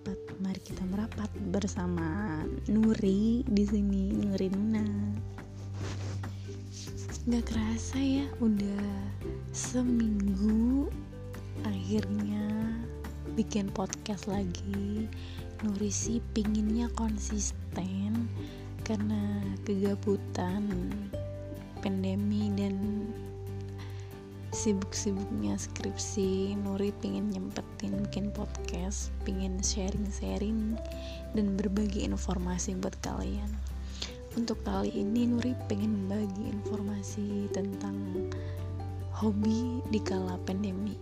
[0.00, 0.40] merapat.
[0.40, 2.40] Mari kita merapat bersama
[2.72, 4.86] Nuri di sini, Nuri Nuna.
[7.28, 8.88] Gak kerasa ya, udah
[9.52, 10.88] seminggu
[11.68, 12.48] akhirnya
[13.36, 15.04] bikin podcast lagi.
[15.60, 18.24] Nuri sih pinginnya konsisten
[18.80, 20.88] karena kegabutan
[21.84, 22.99] pandemi dan
[24.60, 30.76] sibuk-sibuknya skripsi Nuri pingin nyempetin bikin podcast pingin sharing-sharing
[31.32, 33.48] dan berbagi informasi buat kalian.
[34.36, 37.96] Untuk kali ini Nuri pengen bagi informasi tentang
[39.16, 40.92] hobi di kala pandemi.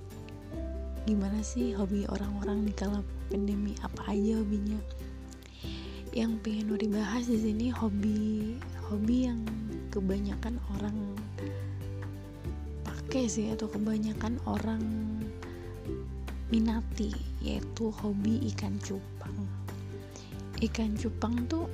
[1.03, 3.75] Gimana sih hobi orang-orang di kala pandemi?
[3.83, 4.79] Apa aja hobinya?
[6.15, 8.55] Yang pengen Nuri bahas di sini hobi
[8.87, 9.43] hobi yang
[9.91, 11.19] kebanyakan orang
[13.09, 14.85] pakai sih atau kebanyakan orang
[16.53, 17.09] minati
[17.41, 19.33] yaitu hobi ikan cupang.
[20.61, 21.65] Ikan cupang tuh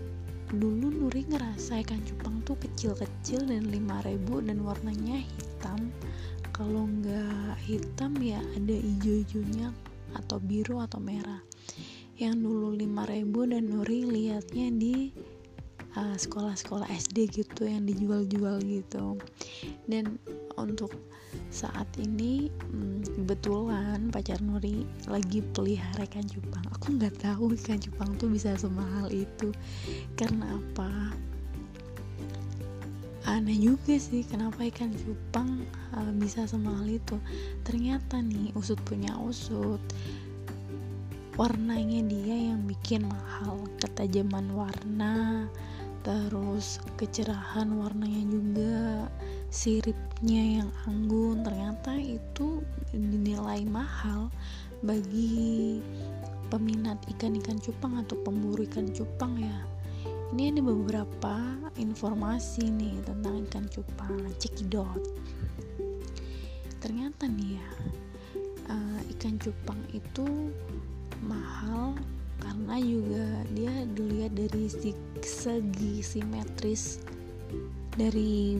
[0.54, 5.90] dulu Nuri ngerasa ikan cupang tuh kecil-kecil dan 5000 dan warnanya hitam.
[6.54, 9.74] Kalau nggak hitam ya ada hijau-hijaunya
[10.14, 11.42] atau biru atau merah.
[12.14, 15.10] Yang dulu 5000 dan Nuri liatnya di
[15.98, 19.18] uh, sekolah-sekolah uh, SD gitu yang dijual-jual gitu.
[19.90, 20.22] Dan
[20.54, 20.94] untuk
[21.54, 26.66] saat ini hmm, kebetulan pacar Nuri lagi pelihara ikan cupang.
[26.74, 29.54] Aku nggak tahu ikan cupang tuh bisa semahal itu.
[30.18, 31.14] Karena apa?
[33.30, 35.62] Aneh juga sih kenapa ikan cupang
[35.94, 37.14] uh, bisa semahal itu.
[37.62, 39.78] Ternyata nih usut punya usut.
[41.38, 43.62] Warnanya dia yang bikin mahal.
[43.78, 45.46] Ketajaman warna
[46.04, 49.08] terus kecerahan warnanya juga
[49.54, 52.58] siripnya yang anggun ternyata itu
[52.90, 54.26] dinilai mahal
[54.82, 55.78] bagi
[56.50, 59.58] peminat ikan-ikan cupang atau pemburu ikan cupang ya.
[60.34, 61.34] Ini ada beberapa
[61.78, 64.98] informasi nih tentang ikan cupang cekidot.
[66.82, 67.68] Ternyata nih ya
[68.74, 70.50] uh, ikan cupang itu
[71.22, 71.94] mahal
[72.42, 74.66] karena juga dia dilihat dari
[75.22, 77.00] segi simetris
[77.94, 78.58] dari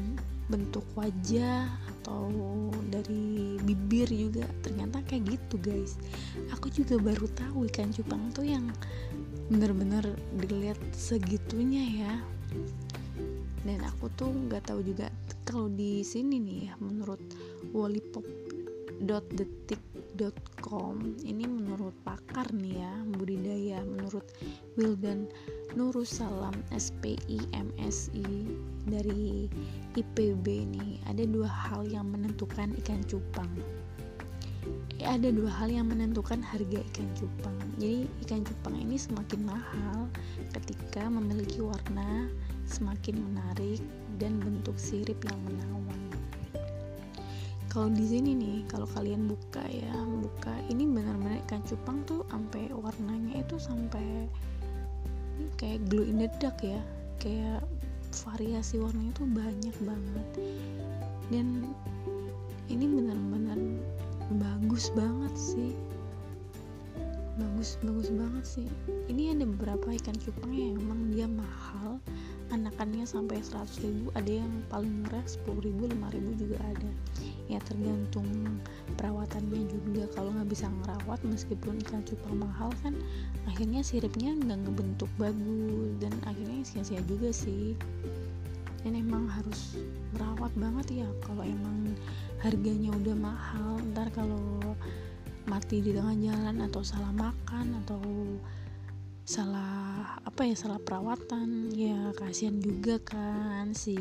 [0.52, 2.28] bentuk wajah atau
[2.92, 5.96] dari bibir juga ternyata kayak gitu guys.
[6.52, 8.68] Aku juga baru tahu ikan cupang tuh yang
[9.48, 10.04] bener-bener
[10.36, 12.20] dilihat segitunya ya.
[13.64, 15.08] Dan aku tuh nggak tahu juga
[15.48, 17.20] kalau di sini nih ya menurut
[17.72, 19.80] wallipop.detik
[20.60, 24.22] com ini menurut pakar nih ya budidaya menurut
[24.76, 25.26] Wildan
[25.74, 28.46] Nurussalam SPI MSI
[28.84, 29.48] dari
[29.96, 33.48] IPB nih ada dua hal yang menentukan ikan cupang.
[35.00, 37.56] Eh, ada dua hal yang menentukan harga ikan cupang.
[37.76, 40.08] Jadi ikan cupang ini semakin mahal
[40.56, 42.28] ketika memiliki warna
[42.64, 43.80] semakin menarik
[44.16, 46.00] dan bentuk sirip yang menawan.
[47.68, 49.90] Kalau di sini nih kalau kalian buka ya
[50.22, 54.30] buka ini benar-benar ikan cupang tuh sampai warnanya itu sampai
[55.58, 56.78] kayak glow in the dark ya
[57.18, 57.66] kayak
[58.22, 60.28] variasi warnanya tuh banyak banget.
[61.32, 61.68] Dan
[62.70, 63.58] ini benar-benar
[64.40, 65.72] bagus banget sih
[67.34, 68.68] bagus bagus banget sih.
[69.10, 71.98] Ini ada beberapa ikan cupang yang emang dia mahal.
[72.52, 76.90] Anakannya sampai 100 ribu ada yang paling murah 10 ribu 5 ribu juga ada.
[77.50, 78.28] Ya tergantung
[78.94, 80.06] perawatannya juga.
[80.14, 82.94] Kalau nggak bisa ngerawat meskipun ikan cupang mahal kan
[83.50, 85.90] akhirnya siripnya nggak ngebentuk bagus.
[85.98, 87.74] Dan akhirnya sia-sia juga sih.
[88.86, 89.80] Dan emang harus
[90.14, 91.98] merawat banget ya kalau emang
[92.38, 93.80] harganya udah mahal.
[93.90, 94.76] Ntar kalau
[95.44, 98.00] mati di tengah jalan atau salah makan atau
[99.24, 103.96] salah apa ya salah perawatan ya kasihan juga kan si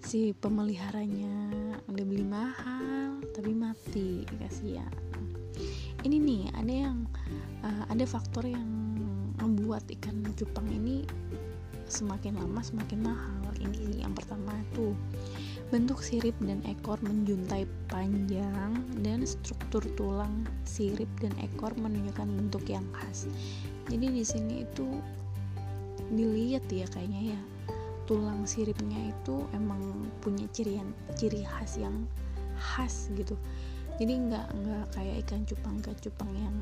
[0.00, 1.60] si pemeliharanya
[1.92, 4.90] udah beli mahal tapi mati kasihan.
[6.00, 7.04] Ini nih ada yang
[7.60, 8.68] uh, ada faktor yang
[9.40, 11.04] membuat ikan cupang ini
[11.84, 13.52] semakin lama semakin mahal.
[13.60, 14.96] Ini yang pertama tuh
[15.70, 18.74] bentuk sirip dan ekor menjuntai panjang
[19.06, 23.30] dan struktur tulang sirip dan ekor menunjukkan bentuk yang khas.
[23.86, 24.86] Jadi di sini itu
[26.10, 27.40] dilihat ya kayaknya ya
[28.10, 30.82] tulang siripnya itu emang punya ciri
[31.14, 31.94] ciri khas yang
[32.58, 33.38] khas gitu.
[34.02, 36.56] Jadi nggak nggak kayak ikan cupang ikan cupang yang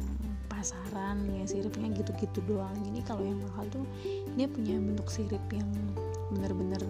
[0.52, 2.76] pasaran ya siripnya gitu-gitu doang.
[2.84, 3.88] Jadi kalau yang mahal tuh
[4.36, 5.70] dia punya bentuk sirip yang
[6.28, 6.84] bener-bener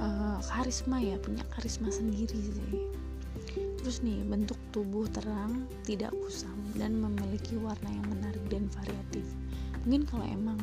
[0.00, 2.72] uh, karisma ya punya karisma sendiri sih.
[3.80, 9.26] Terus nih bentuk tubuh terang tidak kusam dan memiliki warna yang menarik dan variatif.
[9.84, 10.58] Mungkin kalau emang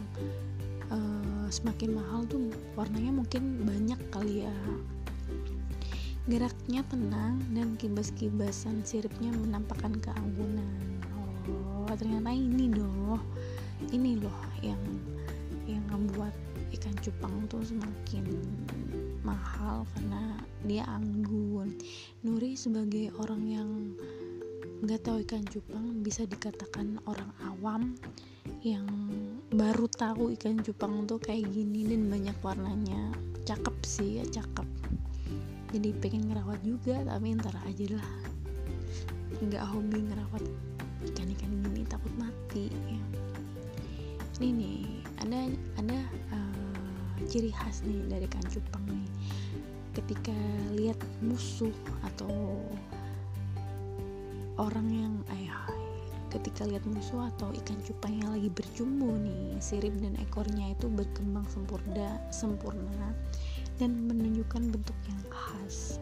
[0.89, 4.56] uh, semakin mahal tuh warnanya mungkin banyak kali ya.
[6.30, 11.01] Geraknya tenang dan kibas-kibasan siripnya menampakkan keanggunan
[11.92, 13.19] oh ternyata ini doh
[13.92, 14.80] ini loh yang
[15.68, 16.31] yang membuat
[16.72, 18.24] ikan cupang tuh semakin
[19.22, 21.78] mahal karena dia anggun.
[22.26, 23.70] Nuri sebagai orang yang
[24.82, 27.94] nggak tahu ikan cupang bisa dikatakan orang awam
[28.66, 28.86] yang
[29.54, 33.14] baru tahu ikan cupang tuh kayak gini dan banyak warnanya.
[33.46, 34.66] Cakep sih ya cakep.
[35.72, 38.12] Jadi pengen ngerawat juga tapi ntar aja lah.
[39.40, 40.44] Nggak hobi ngerawat
[41.14, 42.70] ikan-ikan gini takut mati.
[44.42, 44.82] Ini nih
[45.22, 45.40] ada
[45.78, 46.00] ada
[46.34, 46.50] uh,
[47.31, 49.07] ciri khas nih dari ikan cupang nih.
[49.95, 50.36] Ketika
[50.75, 51.72] lihat musuh
[52.04, 52.60] atau
[54.60, 55.63] orang yang ayah
[56.31, 61.44] ketika lihat musuh atau ikan cupang yang lagi berjumbo nih sirip dan ekornya itu berkembang
[61.51, 63.12] sempurna sempurna
[63.75, 66.00] dan menunjukkan bentuk yang khas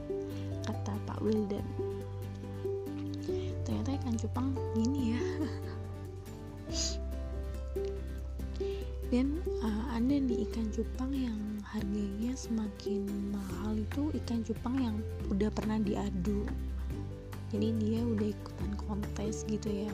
[0.66, 1.66] kata Pak Wildan.
[3.66, 5.24] Ternyata ikan cupang gini ya
[9.10, 14.96] dan uh, ada nih ikan cupang yang harganya semakin mahal itu ikan cupang yang
[15.34, 16.46] udah pernah diadu.
[17.50, 19.94] Jadi dia udah ikutan kontes gitu ya.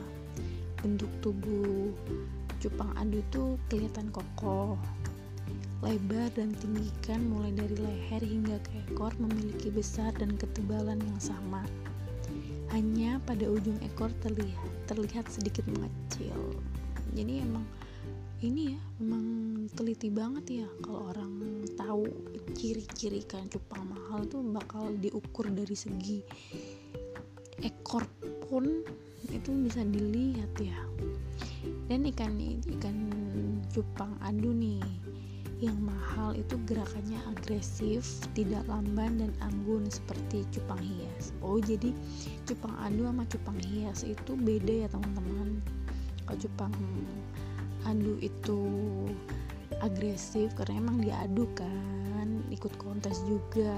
[0.83, 1.95] Bentuk tubuh
[2.59, 4.75] cupang adu tuh kelihatan kokoh
[5.85, 11.19] lebar dan tinggi kan mulai dari leher hingga ke ekor memiliki besar dan ketebalan yang
[11.21, 11.61] sama.
[12.73, 16.33] Hanya pada ujung ekor terlihat terlihat sedikit mengecil.
[17.13, 17.61] Jadi emang
[18.45, 19.25] ini ya memang
[19.73, 22.05] teliti banget ya kalau orang tahu
[22.53, 26.21] ciri-ciri ikan cupang mahal tuh bakal diukur dari segi
[27.65, 28.05] ekor
[28.45, 28.85] pun
[29.33, 30.77] itu bisa dilihat ya
[31.89, 32.37] dan ikan
[32.77, 32.97] ikan
[33.73, 34.85] cupang adu nih
[35.63, 38.03] yang mahal itu gerakannya agresif,
[38.35, 41.31] tidak lamban dan anggun seperti cupang hias.
[41.39, 41.95] Oh, jadi
[42.43, 45.63] cupang adu sama cupang hias itu beda ya, teman-teman.
[46.27, 46.75] Kalau cupang
[47.85, 48.59] adu itu
[49.79, 53.73] agresif karena emang diadu kan ikut kontes juga.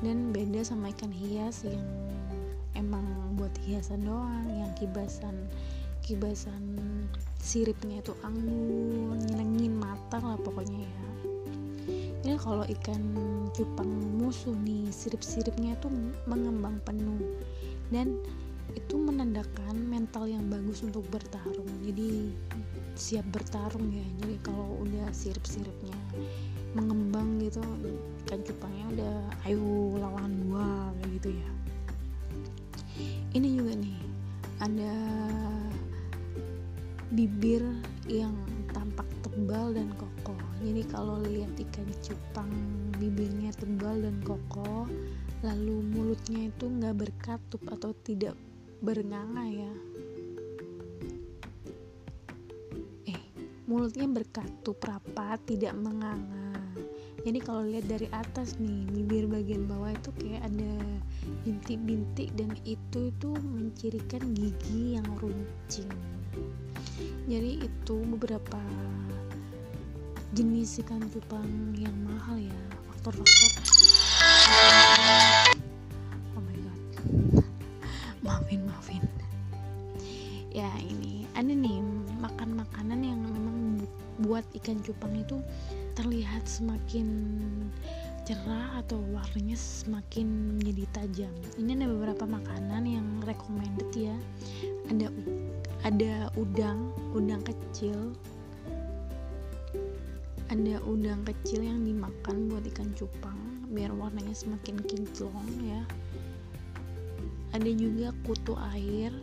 [0.00, 1.84] Dan beda sama ikan hias yang
[2.72, 3.04] emang
[3.36, 5.36] buat hiasan doang yang kibasan
[6.00, 6.80] kibasan
[7.38, 11.04] siripnya itu anggun nyenengin mata lah pokoknya ya.
[12.20, 13.02] Ini kalau ikan
[13.56, 13.88] cupang
[14.20, 15.88] musuh nih sirip-siripnya itu
[16.28, 17.20] mengembang penuh.
[17.88, 18.20] Dan
[18.76, 21.68] itu menandakan mental yang bagus untuk bertarung.
[21.82, 22.30] Jadi
[22.94, 24.06] siap bertarung ya.
[24.22, 25.98] Jadi kalau udah sirip-siripnya
[26.74, 27.62] mengembang gitu
[28.26, 29.16] ikan cupangnya udah
[29.50, 31.50] ayo lawan gua kayak gitu ya.
[33.34, 33.98] Ini juga nih
[34.60, 34.94] ada
[37.10, 37.62] bibir
[38.06, 38.34] yang
[38.70, 40.38] tampak tebal dan kokoh.
[40.62, 42.52] Jadi kalau lihat ikan cupang
[43.00, 44.86] bibirnya tebal dan kokoh
[45.40, 48.36] lalu mulutnya itu nggak berkatup atau tidak
[48.84, 49.72] bernganga ya
[53.70, 56.50] mulutnya berkatup rapat tidak menganga.
[57.22, 60.74] Jadi kalau lihat dari atas nih bibir bagian bawah itu kayak ada
[61.46, 65.86] bintik-bintik dan itu itu mencirikan gigi yang runcing.
[67.30, 68.58] Jadi itu beberapa
[70.34, 71.46] jenis ikan cupang
[71.78, 72.58] yang mahal ya
[72.90, 73.50] faktor-faktor.
[78.20, 79.00] Maafin maafin
[80.50, 81.26] ya ini.
[81.38, 81.78] Ada nih
[82.18, 83.58] makan makanan yang memang
[84.20, 85.40] buat ikan cupang itu
[85.96, 87.08] terlihat semakin
[88.28, 91.34] cerah atau warnanya semakin menjadi tajam.
[91.56, 94.16] Ini ada beberapa makanan yang recommended ya.
[94.92, 95.08] Ada
[95.88, 98.14] ada udang udang kecil.
[100.50, 103.38] Ada udang kecil yang dimakan buat ikan cupang
[103.70, 105.80] biar warnanya semakin kinclong ya.
[107.54, 109.14] Ada juga kutu air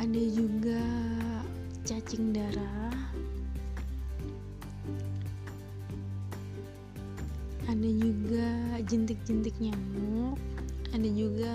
[0.00, 0.80] ada juga
[1.84, 2.96] cacing darah.
[7.68, 8.48] Ada juga
[8.88, 10.40] jentik-jentik nyamuk.
[10.96, 11.52] Ada juga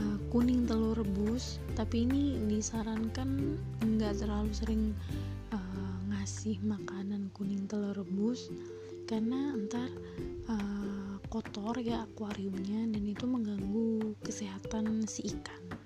[0.00, 1.60] uh, kuning telur rebus.
[1.76, 4.96] Tapi ini disarankan nggak terlalu sering
[5.52, 8.48] uh, ngasih makanan kuning telur rebus.
[9.04, 9.92] Karena ntar
[10.48, 15.77] uh, kotor ya akuariumnya dan itu mengganggu kesehatan si ikan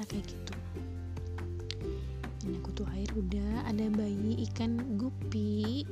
[0.00, 0.54] ternyata kayak gitu.
[2.48, 5.84] Ini kutu air udah ada bayi ikan gupi.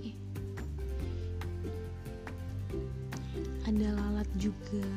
[3.68, 4.88] Ada lalat juga.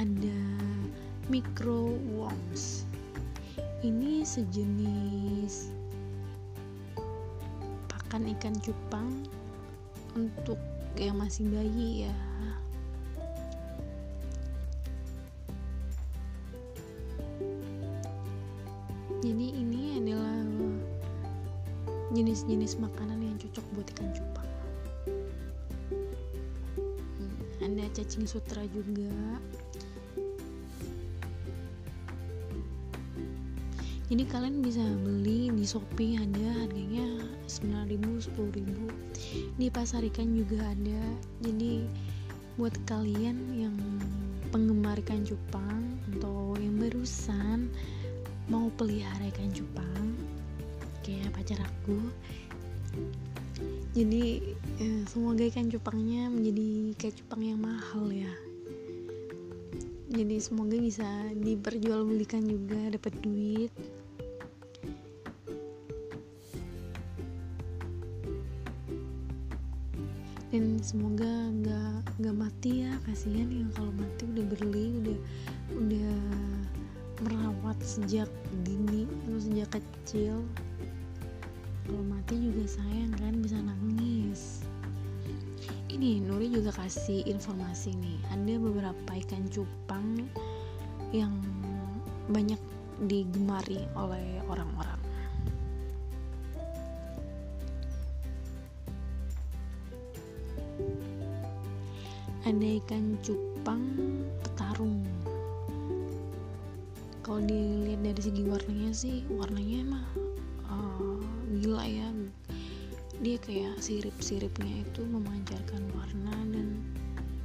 [0.00, 0.40] Ada
[1.28, 2.88] micro worms
[3.84, 5.72] ini sejenis
[7.88, 9.12] pakan ikan cupang
[10.16, 10.56] untuk
[10.96, 12.16] yang masih bayi ya
[19.24, 20.44] jadi ini adalah
[22.12, 24.50] jenis-jenis makanan yang cocok buat ikan cupang.
[27.16, 29.40] Hmm, ada cacing sutra juga.
[34.12, 41.02] Jadi kalian bisa beli di Shopee ada harganya 9000 10000 di pasar ikan juga ada.
[41.40, 41.88] Jadi
[42.60, 43.74] buat kalian yang
[44.54, 45.82] penggemar ikan cupang
[46.14, 47.43] atau yang barusan
[48.48, 50.06] mau pelihara ikan cupang
[51.04, 51.98] kayak pacar aku.
[53.94, 58.32] Jadi eh, semoga ikan cupangnya menjadi kayak cupang yang mahal ya.
[60.14, 63.72] Jadi semoga bisa diperjualbelikan juga dapat duit.
[70.54, 75.18] Dan semoga nggak nggak mati ya kasihan yang kalau mati udah beli udah
[75.82, 76.14] udah
[77.22, 78.26] merawat sejak
[78.66, 80.42] dini atau sejak kecil.
[81.84, 84.64] Kalau mati juga sayang kan bisa nangis.
[85.92, 88.18] Ini Nuri juga kasih informasi nih.
[88.34, 90.26] Ada beberapa ikan cupang
[91.14, 91.38] yang
[92.32, 92.58] banyak
[93.06, 94.98] digemari oleh orang-orang.
[102.44, 103.84] Ada ikan cupang
[104.44, 105.00] petarung
[107.24, 110.04] kalau dilihat dari segi warnanya sih warnanya emang
[110.68, 111.16] uh,
[111.56, 112.08] gila ya.
[113.24, 116.76] Dia kayak sirip-siripnya itu memancarkan warna dan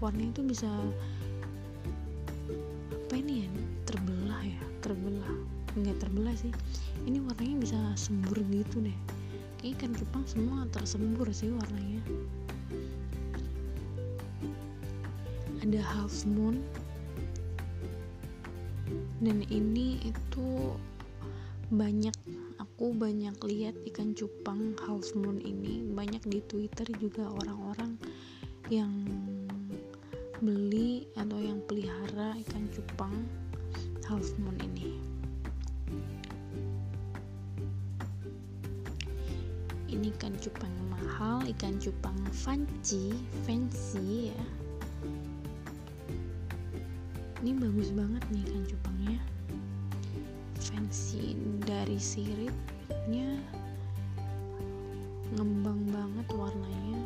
[0.03, 0.67] warnanya itu bisa
[2.91, 3.49] apa ini ya
[3.87, 5.33] terbelah ya terbelah.
[5.79, 6.51] Nggak terbelah sih.
[7.07, 8.99] Ini warnanya bisa sembur gitu deh.
[9.63, 12.03] Kayak ikan cupang semua tersembur sih warnanya.
[15.63, 16.59] Ada half moon
[19.19, 20.47] dan ini itu
[21.69, 22.15] banyak
[22.57, 25.83] aku banyak lihat ikan cupang half moon ini.
[25.91, 27.99] Banyak di twitter juga orang-orang
[28.71, 28.91] yang
[30.39, 33.13] beli atau yang pelihara ikan cupang
[34.07, 34.95] half moon ini.
[39.91, 43.11] Ini ikan cupang mahal ikan cupang fancy
[43.43, 44.43] fancy ya.
[47.43, 48.88] Ini bagus banget nih ikan cupangnya
[50.89, 51.37] fancy
[51.69, 53.37] dari siripnya
[55.37, 57.05] ngembang banget warnanya.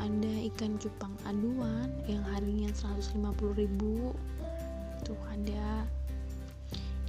[0.00, 3.68] Ada ikan cupang aduan yang harganya 150.000
[5.04, 5.84] tuh ada.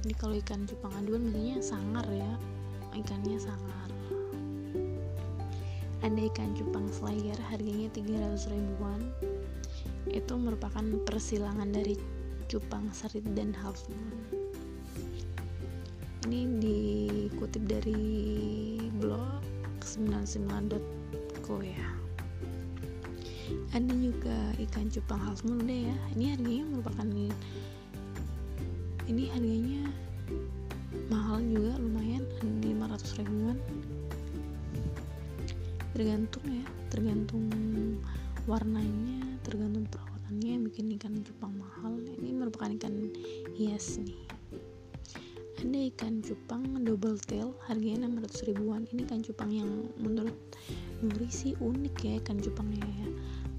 [0.04, 2.36] Ini kalau ikan cupang aduan biasanya sangar ya.
[2.92, 3.88] Ikannya sangar.
[6.04, 9.08] Ada ikan cupang slayer harganya 300 ribuan.
[10.12, 11.96] Itu merupakan persilangan dari
[12.44, 14.21] cupang serit dan half moon
[16.32, 16.48] ini
[17.28, 18.00] dikutip dari
[18.96, 19.44] blog
[19.84, 21.88] 99.co ya.
[23.76, 25.96] Ada juga ikan cupang half moon deh ya.
[26.16, 27.28] Ini harganya merupakan ini.
[29.28, 29.84] Harganya
[31.12, 33.60] mahal juga lumayan 500 ribuan.
[35.92, 37.44] Tergantung ya tergantung
[38.48, 42.00] warnanya tergantung perawatannya bikin ikan cupang mahal.
[42.00, 43.12] Ini merupakan ikan
[43.52, 44.31] hias nih
[45.62, 47.54] ada ikan cupang double tail.
[47.70, 48.82] Harganya 600 ribuan.
[48.90, 50.34] Ini ikan cupang yang menurut
[50.98, 53.08] Nuri sih unik ya ikan cupangnya ya.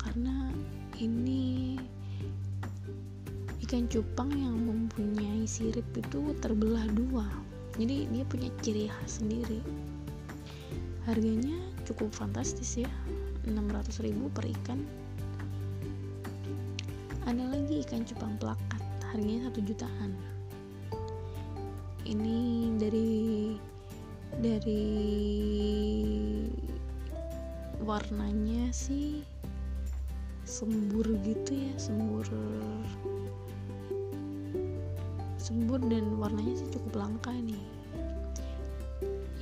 [0.03, 0.51] Karena
[0.99, 1.79] ini
[3.63, 7.23] ikan cupang yang mempunyai sirip itu terbelah dua.
[7.79, 9.63] Jadi dia punya ciri khas sendiri.
[11.07, 11.55] Harganya
[11.87, 12.91] cukup fantastis ya.
[13.47, 14.83] 600 ribu per ikan.
[17.23, 18.83] Ada lagi ikan cupang pelakat.
[19.07, 20.32] Harganya satu jutaan
[22.03, 23.55] ini dari
[24.39, 24.85] dari
[27.83, 29.23] warnanya sih
[30.43, 32.27] sembur gitu ya sembur
[35.43, 37.59] sembur dan warnanya sih cukup langka nih.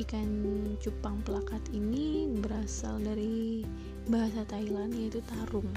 [0.01, 0.29] Ikan
[0.81, 3.61] cupang pelakat ini berasal dari
[4.09, 5.69] bahasa Thailand yaitu tarung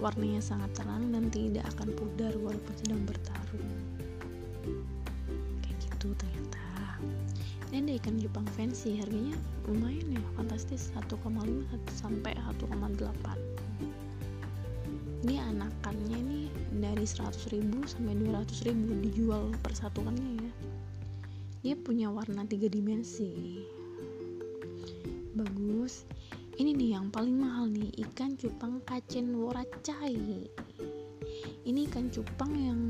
[0.00, 3.68] warnanya sangat terang dan tidak akan pudar walaupun sedang bertarung.
[5.62, 6.66] Kayak gitu ternyata.
[7.70, 9.36] Ini ada ikan Jepang fancy harganya
[9.68, 11.22] lumayan ya fantastis 1,5
[11.94, 13.60] sampai 1,8
[15.20, 16.40] ini anakannya ini
[16.80, 20.52] dari 100.000 sampai 200.000 dijual persatuannya ya.
[21.60, 23.60] Dia punya warna tiga dimensi.
[25.36, 26.08] Bagus
[26.60, 30.44] ini nih yang paling mahal nih ikan cupang kacen woracai
[31.64, 32.80] ini ikan cupang yang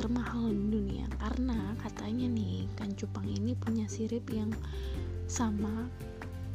[0.00, 4.48] termahal di dunia karena katanya nih ikan cupang ini punya sirip yang
[5.28, 5.84] sama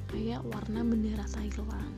[0.10, 1.94] kayak warna bendera Thailand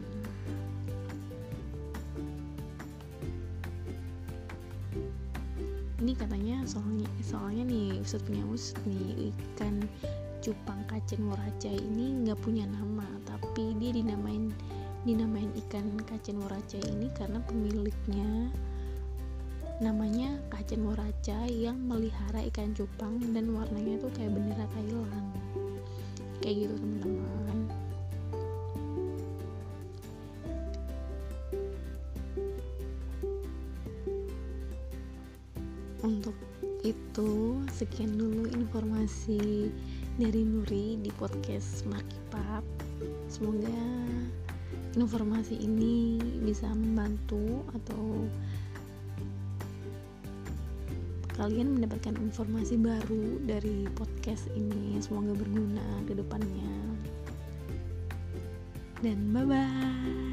[6.04, 9.80] ini katanya soalnya soalnya nih Ustadz punya Ustadz nih ikan
[10.44, 13.15] cupang kacen woracai ini nggak punya nama
[13.56, 14.52] tapi dia dinamain
[15.08, 18.52] dinamain ikan kacen woracai ini karena pemiliknya
[19.80, 25.32] namanya Kacen Moraca yang melihara ikan cupang dan warnanya tuh kayak bendera Thailand.
[26.44, 27.60] Kayak gitu teman-teman.
[36.04, 36.36] Untuk
[36.84, 37.32] itu
[37.72, 39.72] sekian dulu informasi
[40.20, 42.85] dari Nuri di podcast Markipap
[43.36, 43.84] semoga
[44.96, 46.16] informasi ini
[46.48, 48.24] bisa membantu atau
[51.36, 54.96] kalian mendapatkan informasi baru dari podcast ini.
[55.04, 56.72] Semoga berguna ke depannya.
[59.04, 60.25] Dan bye bye